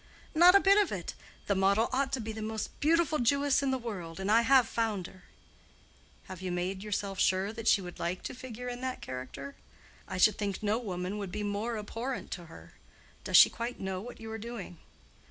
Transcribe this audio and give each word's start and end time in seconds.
"Not 0.33 0.55
a 0.55 0.59
bit 0.59 0.81
of 0.81 0.91
it. 0.91 1.13
The 1.45 1.53
model 1.53 1.87
ought 1.93 2.11
to 2.13 2.19
be 2.19 2.31
the 2.31 2.41
most 2.41 2.69
beautiful 2.79 3.19
Jewess 3.19 3.61
in 3.61 3.69
the 3.69 3.77
world, 3.77 4.19
and 4.19 4.31
I 4.31 4.41
have 4.41 4.67
found 4.67 5.05
her." 5.05 5.25
"Have 6.23 6.41
you 6.41 6.51
made 6.51 6.81
yourself 6.81 7.19
sure 7.19 7.53
that 7.53 7.67
she 7.67 7.83
would 7.83 7.99
like 7.99 8.23
to 8.23 8.33
figure 8.33 8.67
in 8.67 8.81
that 8.81 9.01
character? 9.03 9.55
I 10.07 10.17
should 10.17 10.39
think 10.39 10.63
no 10.63 10.79
woman 10.79 11.19
would 11.19 11.31
be 11.31 11.43
more 11.43 11.77
abhorrent 11.77 12.31
to 12.31 12.47
her. 12.47 12.73
Does 13.23 13.37
she 13.37 13.51
quite 13.51 13.79
know 13.79 14.01
what 14.01 14.19
you 14.19 14.31
are 14.31 14.39
doing?" 14.39 14.79